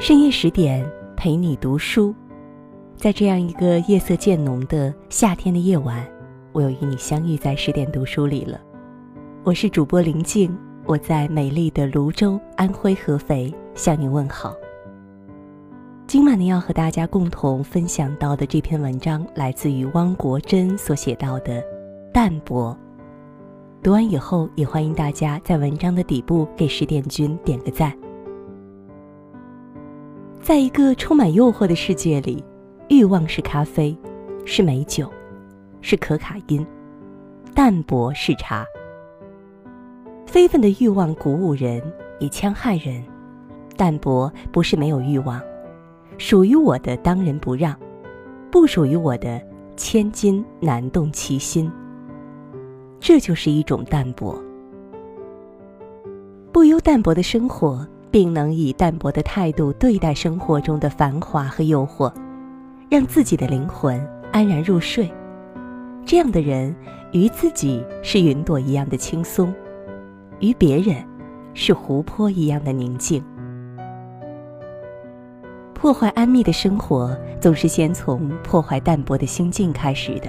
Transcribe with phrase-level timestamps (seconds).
[0.00, 2.14] 深夜十点陪你读书，
[2.94, 6.06] 在这样一个夜色渐浓的夏天的夜晚，
[6.52, 8.60] 我又与你相遇在十点读书里了。
[9.42, 10.56] 我是主播林静，
[10.86, 14.54] 我在美丽的泸州安徽合肥向你问好。
[16.06, 21.60] 今晚呢，要和大家共同分享到的这篇文章，来自于汪国真所写到的
[22.12, 22.72] 《淡泊》。
[23.82, 27.92] 读完以后，也欢迎大家在文章的底部给十点君点个赞。
[30.48, 32.42] 在一个充满诱惑的世界里，
[32.88, 33.94] 欲望是咖啡，
[34.46, 35.12] 是美酒，
[35.82, 36.66] 是可卡因，
[37.54, 38.64] 淡泊是茶。
[40.24, 41.82] 非分的欲望鼓舞人，
[42.18, 43.04] 也戕害人。
[43.76, 45.38] 淡泊不是没有欲望。
[46.16, 47.78] 属于我的当仁不让，
[48.50, 49.38] 不属于我的
[49.76, 51.70] 千金难动其心。
[52.98, 54.42] 这就是一种淡泊。
[56.50, 62.12] 不忧淡泊的生活，并能以淡泊的态度对待生活中的繁华和诱惑，
[62.90, 64.00] 让自己的灵魂
[64.32, 65.10] 安然入睡。
[66.06, 66.74] 这样的人，
[67.12, 69.52] 于自己是云朵一样的轻松，
[70.40, 70.96] 于别人
[71.52, 73.22] 是湖泊一样的宁静。
[75.74, 80.28] 破坏安谧的生活，总是先从破坏淡泊的心境开始的；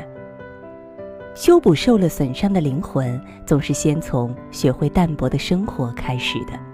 [1.33, 6.68] 修补受了损伤的灵魂，总是先从学会淡泊的生活开始的。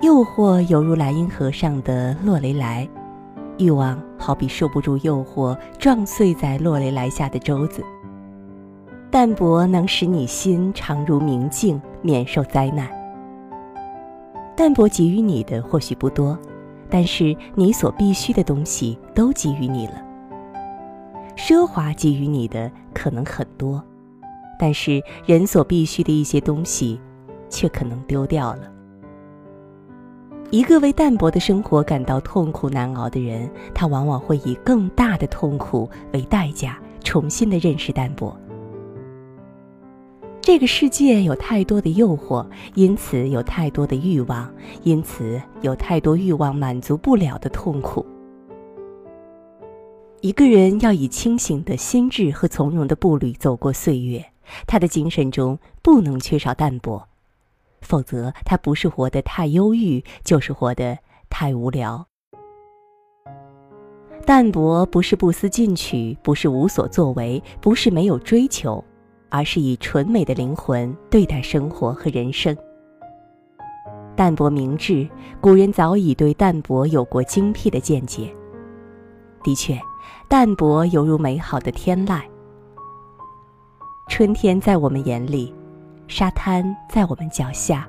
[0.00, 2.88] 诱惑犹如莱茵河上的洛雷莱，
[3.58, 7.82] 欲望好比受不住诱惑撞碎在洛雷莱下的舟子。
[9.10, 12.88] 淡泊能使你心常如明镜，免受灾难。
[14.56, 16.38] 淡泊给予你的或许不多。
[16.92, 20.02] 但是你所必须的东西都给予你了。
[21.36, 23.80] 奢华给予你的可能很多，
[24.58, 27.00] 但是人所必须的一些东西，
[27.48, 28.62] 却可能丢掉了。
[30.50, 38.36] 一个为淡泊的生活感到痛苦难熬的人，他往往会以更大的痛苦为代价，重新的认识淡泊。
[40.40, 42.44] 这个世界有太多的诱惑，
[42.74, 44.52] 因此有太多的欲望，
[44.82, 48.04] 因此有太多欲望满足不了的痛苦。
[50.22, 54.24] 一个人要以清醒的心智和从容的步履走过岁月，
[54.66, 57.06] 他的精神中不能缺少淡泊，
[57.80, 60.98] 否则他不是活得太忧郁，就是活得
[61.28, 62.06] 太无聊。
[64.26, 68.84] 淡泊不是不思进取，不是无所作为，不是没有追求。
[69.32, 72.56] 而是以纯美的灵魂对待生活和人生。
[74.16, 75.08] 淡泊明志，
[75.40, 78.34] 古人早已对淡泊有过精辟的见解。
[79.44, 79.78] 的确，
[80.28, 82.22] 淡泊犹如美好的天籁。
[84.08, 85.54] 春天在我们眼里，
[86.10, 87.88] 沙滩在我们脚下，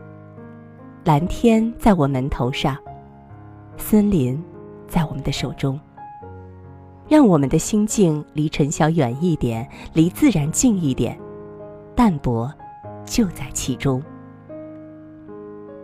[1.03, 2.77] 蓝天在我们头上，
[3.77, 4.39] 森林
[4.87, 5.77] 在我们的手中。
[7.09, 11.19] 让我们的心境离尘嚣远一点，离自然近一点。
[11.95, 12.49] 淡泊，
[13.05, 14.01] 就在其中。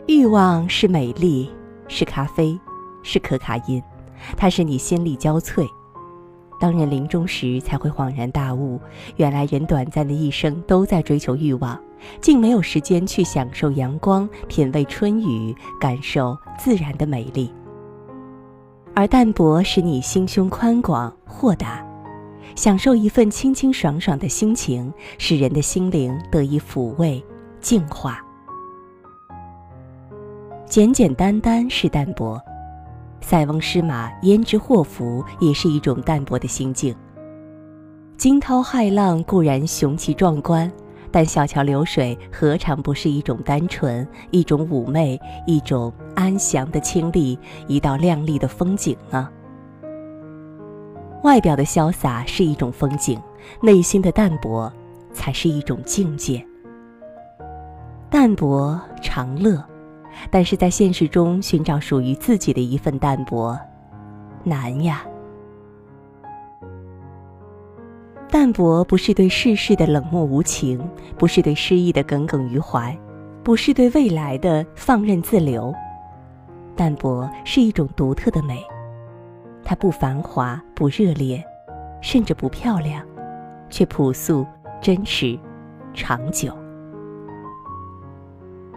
[0.06, 1.50] 欲望是美丽，
[1.88, 2.58] 是咖啡，
[3.02, 3.82] 是可卡因，
[4.38, 5.68] 它使你心力交瘁。
[6.60, 8.80] 当人临终时，才会恍然大悟，
[9.16, 11.78] 原来人短暂的一生都在追求欲望，
[12.22, 17.54] 竟没有时间去享受阳光，品味春雨，感受自然的美丽。
[18.96, 21.86] 而淡泊使你心胸宽广、豁达。
[22.56, 27.24] 享受一份清清爽爽的心情，使人的心灵得以抚慰、
[27.62, 28.20] 净化。
[30.66, 32.42] 简简单单是淡泊，
[33.22, 36.96] 塞翁失马焉知祸福，也是一种淡泊的心境。
[38.18, 40.72] 惊涛骇浪固然雄奇壮观，
[41.12, 47.38] 但小桥流水何尝不是一种单纯、一种妩媚、一种安详的清丽、
[47.68, 49.30] 一道亮丽的风景呢？
[51.24, 53.20] 外表的潇洒是一种风景，
[53.62, 54.72] 内心的淡泊
[55.12, 56.46] 才是一种境界。
[58.10, 59.64] 淡泊长乐，
[60.30, 63.60] 但是在现实中寻找属于自己的一份淡泊，
[64.44, 65.04] 难呀。
[68.30, 70.80] 淡泊不是对世事的冷漠无情，
[71.18, 72.98] 不是对失意的耿耿于怀，
[73.42, 75.74] 不是对未来的放任自流。
[76.76, 78.62] 淡泊是一种独特的美。
[79.64, 81.44] 它不繁华，不热烈，
[82.02, 83.02] 甚至不漂亮，
[83.70, 84.46] 却朴素、
[84.82, 85.40] 真实、
[85.94, 86.52] 长久。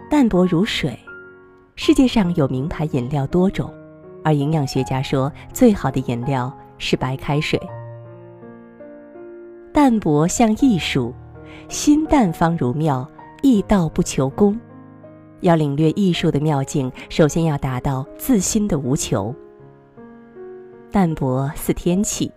[0.09, 0.97] 淡泊如水。
[1.75, 3.73] 世界上有名牌饮料多种，
[4.23, 7.59] 而营养学家说，最好的饮料是白开水。
[9.73, 11.13] 淡泊像艺术，
[11.69, 13.09] 心淡方如妙，
[13.41, 14.59] 易道不求功。
[15.39, 19.33] 要领略艺术的妙境，首先要达到自心的无求。
[20.91, 22.29] 淡泊似天气，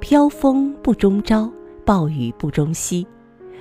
[0.00, 1.52] 飘风不终朝，
[1.84, 3.06] 暴雨不终夕，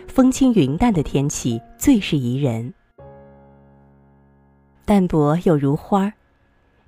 [0.08, 2.74] 风轻云淡的天气最是宜人。
[4.86, 6.14] 淡泊又如花儿，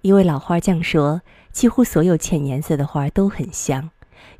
[0.03, 1.21] 一位老花匠说，
[1.51, 3.89] 几乎所有浅颜色的花都很香，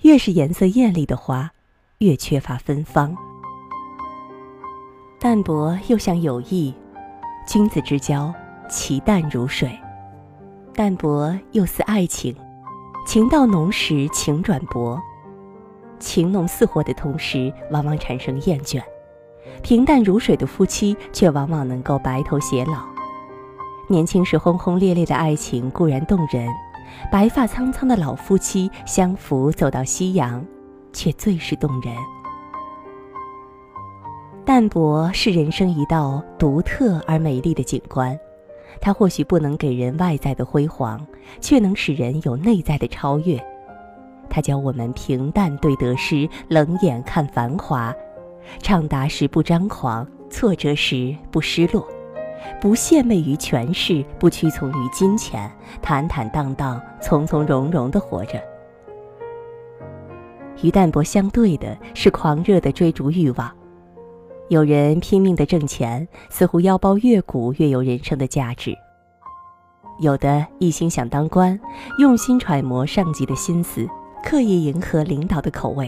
[0.03, 1.51] 越是颜色艳丽的花，
[1.99, 3.15] 越缺乏芬芳。
[5.19, 6.71] 淡泊又像友谊，
[7.47, 8.31] 君子之交，
[8.69, 9.67] 其淡如水；
[10.75, 12.35] 淡泊又似爱情，
[13.07, 15.01] 情到浓时情转薄，
[15.97, 18.79] 情浓似火的同时，往往产生厌倦；
[19.63, 22.85] 平淡如水的夫妻，却往往能够白头偕老。
[23.87, 26.47] 年轻时轰轰烈烈的爱情固然动人，
[27.11, 30.45] 白发苍苍的老夫妻相扶走到夕阳，
[30.97, 31.95] 却最是动人。
[34.43, 38.17] 淡泊是人生一道独特而美丽的景观，
[38.81, 41.05] 它或许不能给人外在的辉煌，
[41.39, 43.39] 却能使人有内在的超越。
[44.27, 47.93] 它教我们平淡对得失，冷眼看繁华，
[48.59, 51.87] 畅达时不张狂，挫折时不失落。
[52.59, 58.41] 不献媚于权势，不屈从于金钱，坦坦荡荡、从从容容地活着。
[60.61, 63.51] 与淡泊相对的是狂热的追逐欲望。
[64.49, 68.71] 有人拼命的挣钱，似乎腰包越鼓越有人生的价值；
[69.99, 71.59] 有的一心想当官，
[71.99, 73.85] 用心揣摩上级的心思，
[74.23, 75.87] 刻意迎合领导的口味；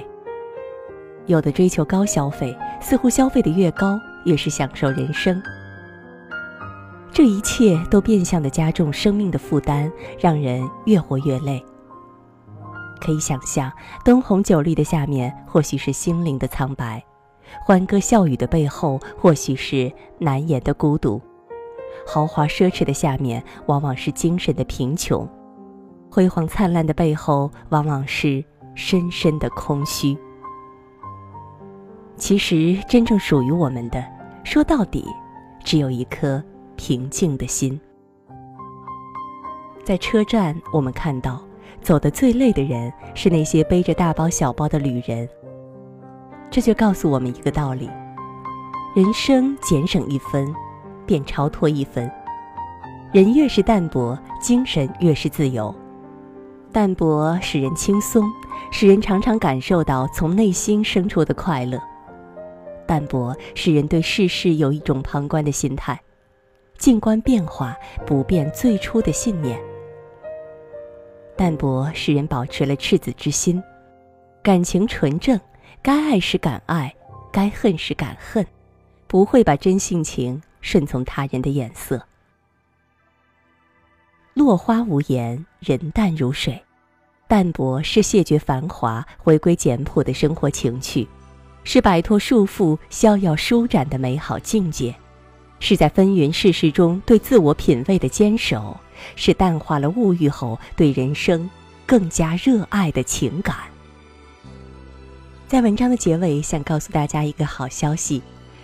[1.25, 5.41] 有的追求高消费，似乎消费的越高，越是享受人生。
[7.11, 11.63] 这一切都变相的加重生命的负担，让人越活越累。
[12.99, 13.71] 可以想象，
[14.03, 17.01] 灯红酒绿的下面，或许是心灵的苍白；
[17.65, 21.19] 欢歌笑语的背后，或许是难言的孤独；
[22.05, 25.27] 豪华奢侈的下面，往往是精神的贫穷；
[26.11, 28.43] 辉煌灿烂的背后，往往是
[28.75, 30.17] 深深的空虚。
[32.15, 34.03] 其实，真正属于我们的，
[34.43, 35.05] 说到底，
[35.63, 36.43] 只有一颗。
[36.81, 37.77] 平静的心，
[39.83, 41.41] 在车站，我们看到
[41.81, 45.27] 走得最累的人是那些背着大包小包的旅人。
[46.51, 47.89] 这就告诉我们一个道理：
[48.95, 50.53] 人生俭省一分，
[51.05, 52.11] 便超脱一分。
[53.11, 55.73] 人越是淡泊，精神越是自由。
[56.71, 58.29] 淡泊使人轻松，
[58.71, 61.79] 使人常常感受到从内心生出的快乐。
[62.85, 65.99] 淡泊使人对世事有一种旁观的心态。
[66.77, 67.75] 静观变化，
[68.05, 69.59] 不变最初的信念。
[71.39, 73.63] 淡泊使人保持了赤子之心，
[74.43, 75.39] 感情纯正，
[75.81, 76.93] 该爱时敢爱，
[77.31, 78.45] 该恨时敢恨，
[79.07, 82.05] 不会把真性情顺从他人的眼色。
[84.33, 86.61] 落花无言，人淡如水。
[87.25, 91.07] 淡泊是谢绝繁华，回归简朴的生活情趣，
[91.63, 94.93] 是摆脱束缚，逍遥舒展的美好境界。
[95.61, 98.75] 是在纷纭世事中对自我品味的坚守，
[99.15, 101.49] 是淡化了物欲后对人生
[101.85, 103.55] 更加热爱的情感。
[105.47, 108.21] 在文章的结尾，想告诉大家一个好消息：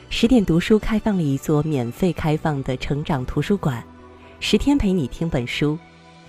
[0.10, 3.84] 十点读书开放了一座免费开放的成长图书馆，
[4.40, 5.80] 十天陪你听本书，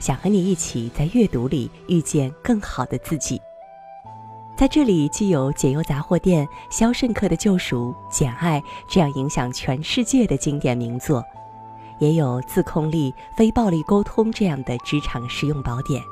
[0.01, 3.39] 想和你一起在阅读里遇见更好的自己。
[4.57, 8.59] 在这里，既有《解忧杂货店》《肖申克的救赎》《简爱》
[8.89, 11.23] 这样影响全世界的经典名作，
[11.99, 16.03] 也有自控力、非暴力沟通这样的职场实用宝典。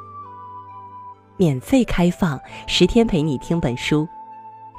[1.36, 4.06] 免费开放，十天陪你听本书。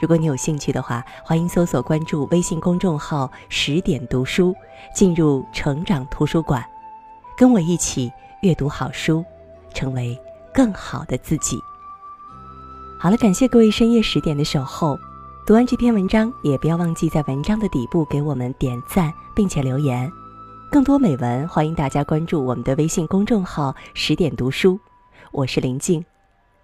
[0.01, 4.53] 如果你有兴趣的话，欢迎搜索关注微信公众号“十点读书”，
[4.93, 6.63] 进入成长图书馆，
[7.37, 9.23] 跟我一起阅读好书，
[9.73, 10.19] 成为
[10.53, 11.57] 更好的自己。
[12.99, 14.97] 好了，感谢各位深夜十点的守候。
[15.45, 20.11] 读完这篇文章，也不要忘记在文章的底部给我们点赞，并且留言。
[20.75, 24.77] 更多美文，欢迎大家关注我们的微信公众号“十点读书”。
[25.31, 26.03] 我是林静，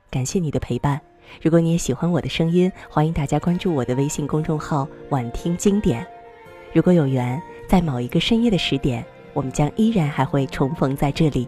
[0.10, 1.00] 感谢你的陪伴。
[1.42, 6.06] 如果你也喜欢我的声音，欢迎大家关注我的微信公众号“晚听经典”。
[6.76, 9.02] 如果有缘，在某一个深夜的十点，
[9.34, 11.48] 我们将依然还会重逢在这里。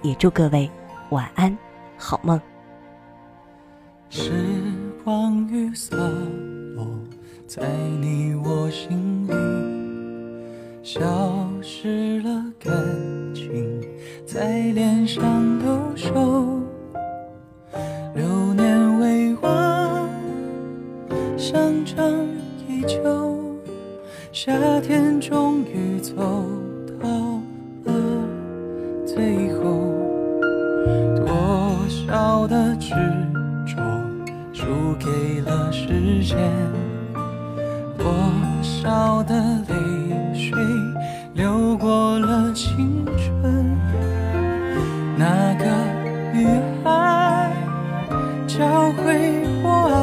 [0.00, 0.70] 也祝各位
[1.10, 1.58] 晚安，
[1.98, 2.40] 好梦。
[4.08, 4.30] 时
[5.02, 5.96] 光雨洒
[6.76, 6.86] 落
[7.48, 7.66] 在
[8.00, 9.32] 你我心里，
[10.84, 11.00] 消
[11.62, 12.70] 失了感
[13.34, 13.80] 情
[14.26, 16.12] 在脸上留守
[18.14, 20.06] 流年未完
[21.38, 22.28] 香樟
[22.68, 23.00] 依旧。
[24.30, 26.12] 夏天终于走
[27.00, 27.08] 到
[27.84, 27.94] 了
[29.06, 29.90] 最后
[31.16, 32.90] 多少的执
[33.66, 33.80] 着
[34.52, 34.66] 输
[34.98, 36.36] 给了时间
[37.96, 38.06] 多
[38.62, 39.34] 少的
[39.66, 39.93] 泪
[45.16, 45.64] 那个
[46.32, 46.46] 女
[46.82, 47.50] 孩
[48.46, 49.96] 教会我爱，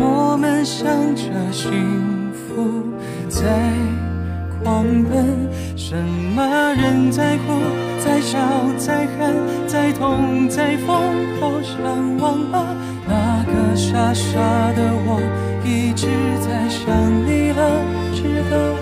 [0.00, 0.86] 我们向
[1.16, 2.84] 着幸福
[3.28, 3.42] 在
[4.62, 5.48] 狂奔。
[5.76, 7.58] 什么人在哭，
[7.98, 8.38] 在笑，
[8.76, 9.34] 在喊，
[9.66, 10.94] 在痛，在疯，
[11.40, 12.76] 好想忘了
[13.08, 14.38] 那个傻傻
[14.76, 15.18] 的我，
[15.64, 16.06] 一直
[16.40, 16.86] 在想
[17.26, 17.82] 你了，
[18.14, 18.74] 值得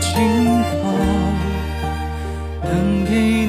[0.00, 0.94] 轻狂，
[2.62, 3.45] 能给。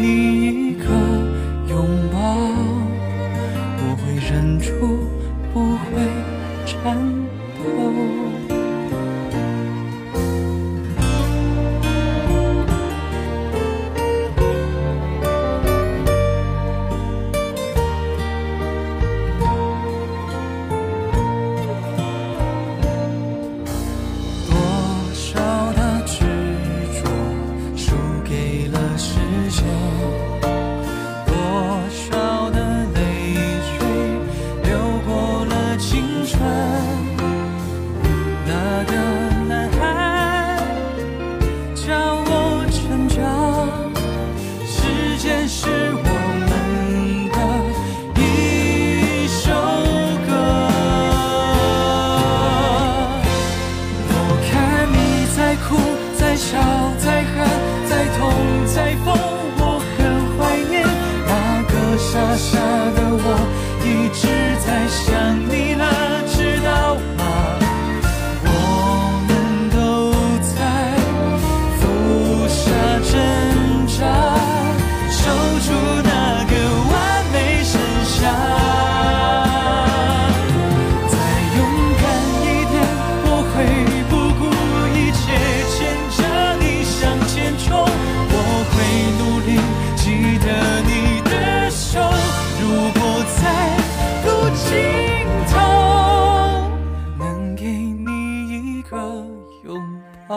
[100.28, 100.36] 啊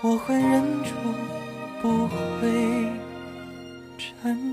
[0.00, 0.94] 我会忍住
[1.82, 2.86] 不会
[3.98, 4.47] 颤